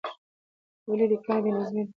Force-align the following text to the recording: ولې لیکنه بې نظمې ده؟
ولې 0.87 1.05
لیکنه 1.11 1.37
بې 1.43 1.51
نظمې 1.57 1.83
ده؟ 1.85 1.89